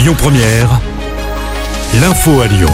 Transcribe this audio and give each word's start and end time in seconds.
Lyon 0.00 0.14
Première, 0.16 0.80
l'info 2.00 2.40
à 2.40 2.46
Lyon. 2.46 2.70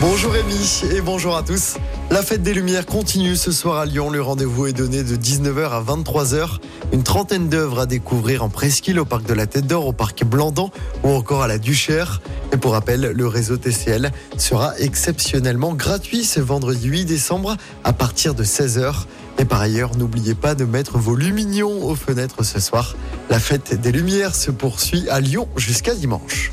Bonjour 0.00 0.30
Rémi 0.30 0.82
et 0.94 1.00
bonjour 1.00 1.36
à 1.36 1.42
tous. 1.42 1.74
La 2.08 2.22
fête 2.22 2.44
des 2.44 2.54
Lumières 2.54 2.86
continue 2.86 3.34
ce 3.34 3.50
soir 3.50 3.78
à 3.78 3.84
Lyon. 3.84 4.08
Le 4.08 4.22
rendez-vous 4.22 4.68
est 4.68 4.72
donné 4.72 5.02
de 5.02 5.16
19h 5.16 5.70
à 5.70 5.82
23h. 5.82 6.58
Une 6.92 7.02
trentaine 7.02 7.48
d'œuvres 7.48 7.80
à 7.80 7.86
découvrir 7.86 8.44
en 8.44 8.48
presqu'île 8.48 9.00
au 9.00 9.04
parc 9.04 9.26
de 9.26 9.34
la 9.34 9.48
Tête 9.48 9.66
d'Or, 9.66 9.88
au 9.88 9.92
parc 9.92 10.24
Blandan 10.24 10.70
ou 11.02 11.08
encore 11.08 11.42
à 11.42 11.48
la 11.48 11.58
Duchère. 11.58 12.22
Et 12.52 12.58
pour 12.58 12.72
rappel, 12.72 13.00
le 13.00 13.26
réseau 13.26 13.56
TCL 13.56 14.12
sera 14.38 14.78
exceptionnellement 14.78 15.74
gratuit 15.74 16.22
ce 16.22 16.38
vendredi 16.38 16.86
8 16.86 17.06
décembre 17.06 17.56
à 17.82 17.92
partir 17.92 18.34
de 18.34 18.44
16h. 18.44 19.06
Et 19.42 19.44
par 19.44 19.60
ailleurs, 19.60 19.96
n'oubliez 19.96 20.36
pas 20.36 20.54
de 20.54 20.64
mettre 20.64 20.98
vos 20.98 21.16
lumignons 21.16 21.84
aux 21.84 21.96
fenêtres 21.96 22.44
ce 22.44 22.60
soir. 22.60 22.94
La 23.28 23.40
fête 23.40 23.74
des 23.74 23.90
Lumières 23.90 24.36
se 24.36 24.52
poursuit 24.52 25.08
à 25.08 25.18
Lyon 25.18 25.48
jusqu'à 25.56 25.96
dimanche. 25.96 26.52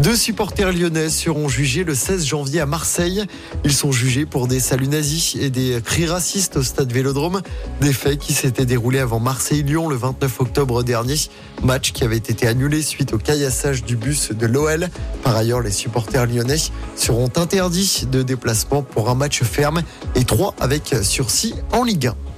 Deux 0.00 0.16
supporters 0.16 0.72
lyonnais 0.72 1.10
seront 1.10 1.48
jugés 1.48 1.84
le 1.84 1.94
16 1.94 2.24
janvier 2.24 2.60
à 2.60 2.66
Marseille. 2.66 3.24
Ils 3.64 3.72
sont 3.72 3.92
jugés 3.92 4.26
pour 4.26 4.48
des 4.48 4.58
saluts 4.58 4.88
nazis 4.88 5.36
et 5.38 5.50
des 5.50 5.80
cris 5.84 6.06
racistes 6.06 6.56
au 6.56 6.62
stade 6.62 6.90
Vélodrome. 6.92 7.42
Des 7.80 7.92
faits 7.92 8.18
qui 8.18 8.32
s'étaient 8.32 8.64
déroulés 8.64 8.98
avant 8.98 9.20
Marseille-Lyon 9.20 9.88
le 9.88 9.96
29 9.96 10.40
octobre 10.40 10.82
dernier. 10.82 11.16
Match 11.62 11.92
qui 11.92 12.04
avait 12.04 12.16
été 12.16 12.48
annulé 12.48 12.82
suite 12.82 13.12
au 13.12 13.18
caillassage 13.18 13.84
du 13.84 13.96
bus 13.96 14.32
de 14.32 14.46
l'OL. 14.46 14.88
Par 15.22 15.36
ailleurs, 15.36 15.60
les 15.60 15.70
supporters 15.70 16.26
lyonnais 16.26 16.56
seront 16.96 17.30
interdits 17.36 18.06
de 18.10 18.22
déplacement 18.22 18.82
pour 18.82 19.10
un 19.10 19.14
match 19.14 19.42
ferme 19.42 19.82
et 20.16 20.24
trois 20.24 20.54
avec 20.58 20.94
sursis 21.02 21.54
en 21.70 21.84
Ligue 21.84 22.08
1. 22.08 22.31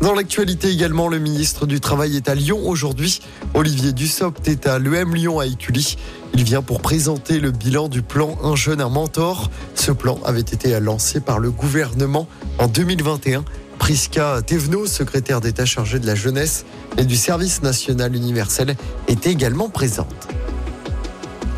Dans 0.00 0.12
l'actualité 0.14 0.68
également, 0.68 1.08
le 1.08 1.18
ministre 1.18 1.66
du 1.66 1.80
Travail 1.80 2.16
est 2.16 2.28
à 2.28 2.34
Lyon 2.34 2.60
aujourd'hui. 2.64 3.20
Olivier 3.54 3.92
Dussopt 3.92 4.46
est 4.46 4.66
à 4.66 4.78
l'EM 4.78 5.14
Lyon 5.14 5.40
à 5.40 5.46
Écully. 5.46 5.96
Il 6.34 6.44
vient 6.44 6.60
pour 6.60 6.80
présenter 6.80 7.40
le 7.40 7.50
bilan 7.50 7.88
du 7.88 8.02
plan 8.02 8.36
Un 8.42 8.54
jeune, 8.56 8.82
un 8.82 8.90
mentor. 8.90 9.50
Ce 9.74 9.92
plan 9.92 10.20
avait 10.24 10.40
été 10.40 10.78
lancé 10.80 11.20
par 11.20 11.38
le 11.38 11.50
gouvernement 11.50 12.28
en 12.58 12.68
2021. 12.68 13.44
Priska 13.78 14.42
Thévenot, 14.46 14.86
secrétaire 14.86 15.40
d'État 15.40 15.64
chargée 15.64 15.98
de 15.98 16.06
la 16.06 16.14
jeunesse 16.14 16.66
et 16.98 17.04
du 17.04 17.16
service 17.16 17.62
national 17.62 18.14
universel, 18.14 18.76
est 19.08 19.26
également 19.26 19.70
présente. 19.70 20.28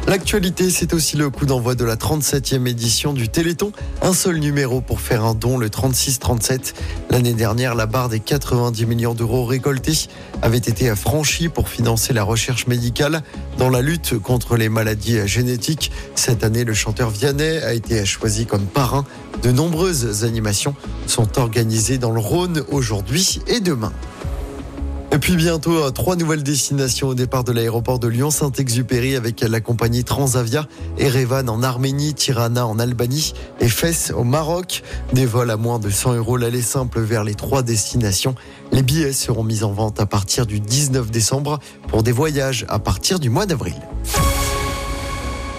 L'actualité, 0.08 0.70
c'est 0.70 0.94
aussi 0.94 1.18
le 1.18 1.28
coup 1.28 1.44
d'envoi 1.44 1.74
de 1.74 1.84
la 1.84 1.96
37e 1.96 2.66
édition 2.66 3.12
du 3.12 3.28
Téléthon. 3.28 3.72
Un 4.00 4.14
seul 4.14 4.38
numéro 4.38 4.80
pour 4.80 5.02
faire 5.02 5.22
un 5.22 5.34
don, 5.34 5.58
le 5.58 5.68
36-37. 5.68 6.72
L'année 7.10 7.34
dernière, 7.34 7.74
la 7.74 7.84
barre 7.84 8.08
des 8.08 8.18
90 8.18 8.86
millions 8.86 9.12
d'euros 9.12 9.44
récoltés 9.44 10.08
avait 10.40 10.56
été 10.56 10.96
franchie 10.96 11.50
pour 11.50 11.68
financer 11.68 12.14
la 12.14 12.22
recherche 12.22 12.66
médicale 12.68 13.22
dans 13.58 13.68
la 13.68 13.82
lutte 13.82 14.18
contre 14.18 14.56
les 14.56 14.70
maladies 14.70 15.28
génétiques. 15.28 15.92
Cette 16.14 16.42
année, 16.42 16.64
le 16.64 16.72
chanteur 16.72 17.10
Vianney 17.10 17.58
a 17.58 17.74
été 17.74 18.06
choisi 18.06 18.46
comme 18.46 18.64
parrain. 18.64 19.04
De 19.42 19.52
nombreuses 19.52 20.24
animations 20.24 20.74
sont 21.06 21.38
organisées 21.38 21.98
dans 21.98 22.12
le 22.12 22.20
Rhône 22.20 22.64
aujourd'hui 22.70 23.40
et 23.46 23.60
demain. 23.60 23.92
Puis 25.20 25.36
bientôt, 25.36 25.84
euh, 25.84 25.90
trois 25.90 26.16
nouvelles 26.16 26.42
destinations 26.42 27.08
au 27.08 27.14
départ 27.14 27.42
de 27.42 27.52
l'aéroport 27.52 27.98
de 27.98 28.08
Lyon-Saint-Exupéry 28.08 29.16
avec 29.16 29.40
la 29.40 29.60
compagnie 29.60 30.04
Transavia, 30.04 30.66
Erevan 30.98 31.48
en 31.48 31.62
Arménie, 31.62 32.14
Tirana 32.14 32.66
en 32.66 32.78
Albanie 32.78 33.32
et 33.60 33.68
Fès 33.68 34.12
au 34.16 34.24
Maroc. 34.24 34.82
Des 35.12 35.26
vols 35.26 35.50
à 35.50 35.56
moins 35.56 35.78
de 35.78 35.90
100 35.90 36.14
euros 36.14 36.36
l'aller 36.36 36.62
simple 36.62 37.00
vers 37.00 37.24
les 37.24 37.34
trois 37.34 37.62
destinations. 37.62 38.34
Les 38.70 38.82
billets 38.82 39.12
seront 39.12 39.44
mis 39.44 39.64
en 39.64 39.72
vente 39.72 39.98
à 40.00 40.06
partir 40.06 40.46
du 40.46 40.60
19 40.60 41.10
décembre 41.10 41.58
pour 41.88 42.02
des 42.02 42.12
voyages 42.12 42.64
à 42.68 42.78
partir 42.78 43.18
du 43.18 43.30
mois 43.30 43.46
d'avril. 43.46 43.76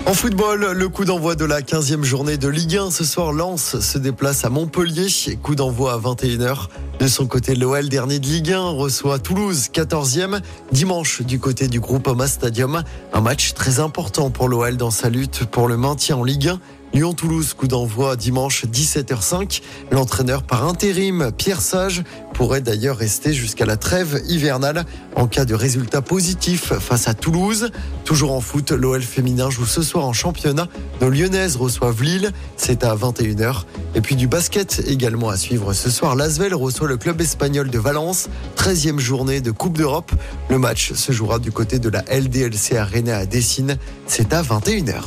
En 0.10 0.16
football, 0.16 0.72
le 0.72 0.90
coup 0.90 1.06
d'envoi 1.06 1.36
de 1.36 1.46
la 1.46 1.62
15e 1.62 2.02
journée 2.02 2.38
de 2.38 2.48
Ligue 2.48 2.78
1. 2.78 2.90
Ce 2.90 3.04
soir, 3.04 3.32
Lens 3.32 3.80
se 3.80 4.00
déplace 4.00 4.44
à 4.44 4.50
Montpellier. 4.50 5.08
Coup 5.44 5.54
d'envoi 5.54 5.94
à 5.94 6.00
21h. 6.00 6.70
De 6.98 7.08
son 7.08 7.28
côté, 7.28 7.54
l'OL, 7.54 7.90
dernier 7.90 8.18
de 8.18 8.26
Ligue 8.26 8.54
1, 8.54 8.70
reçoit 8.70 9.20
Toulouse, 9.20 9.68
14e, 9.72 10.42
dimanche 10.72 11.22
du 11.22 11.40
côté 11.40 11.68
du 11.68 11.80
groupe 11.80 12.08
Oma 12.08 12.26
Stadium. 12.26 12.82
Un 13.14 13.22
match 13.22 13.54
très 13.54 13.80
important 13.80 14.32
pour 14.32 14.50
l'OL 14.50 14.78
dans 14.78 14.90
sa 14.90 15.10
lutte 15.10 15.46
pour 15.46 15.68
le 15.68 15.78
maintien 15.78 16.16
en 16.16 16.24
Ligue 16.24 16.48
1. 16.48 16.60
Lyon-Toulouse, 16.92 17.54
coup 17.54 17.68
d'envoi 17.68 18.16
dimanche 18.16 18.66
17h05. 18.66 19.62
L'entraîneur 19.92 20.42
par 20.42 20.66
intérim, 20.66 21.32
Pierre 21.38 21.62
Sage, 21.62 22.04
pourrait 22.40 22.62
d'ailleurs 22.62 22.96
rester 22.96 23.34
jusqu'à 23.34 23.66
la 23.66 23.76
trêve 23.76 24.22
hivernale 24.30 24.86
en 25.18 25.28
cas 25.28 25.44
de 25.44 25.54
résultat 25.54 26.02
positif 26.02 26.72
face 26.80 27.10
à 27.10 27.14
Toulouse. 27.14 27.70
Toujours 28.06 28.32
en 28.32 28.40
foot, 28.40 28.72
l'OL 28.72 29.02
féminin 29.02 29.50
joue 29.50 29.66
ce 29.66 29.82
soir 29.82 30.06
en 30.06 30.14
championnat. 30.14 30.70
Nos 31.02 31.10
Lyonnaises 31.10 31.58
reçoivent 31.58 32.02
Lille, 32.02 32.32
c'est 32.56 32.86
à 32.86 32.96
21h. 32.96 33.64
Et 33.94 34.00
puis 34.00 34.16
du 34.16 34.28
basket 34.28 34.82
également 34.88 35.28
à 35.28 35.36
suivre 35.36 35.74
ce 35.74 35.90
soir. 35.90 36.16
L'Asvel 36.16 36.56
reçoit 36.56 36.88
le 36.88 36.96
club 36.96 37.20
espagnol 37.20 37.70
de 37.70 37.78
Valence, 37.78 38.30
13e 38.56 39.00
journée 39.00 39.42
de 39.42 39.52
Coupe 39.52 39.78
d'Europe. 39.78 40.14
Le 40.50 40.58
match 40.58 40.94
se 40.94 41.12
jouera 41.12 41.40
du 41.40 41.52
côté 41.52 41.78
de 41.78 41.90
la 41.90 42.06
LDLC 42.10 42.78
Arena 42.78 43.18
à 43.18 43.26
Dessine, 43.26 43.76
c'est 44.08 44.32
à 44.32 44.42
21h. 44.44 45.02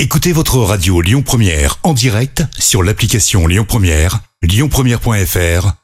Écoutez 0.00 0.32
votre 0.32 0.58
radio 0.58 1.00
Lyon 1.00 1.22
Première 1.22 1.78
en 1.82 1.94
direct 1.94 2.42
sur 2.58 2.82
l'application 2.82 3.46
Lyon 3.46 3.64
Première, 3.66 4.20
lyonpremière.fr 4.42 5.83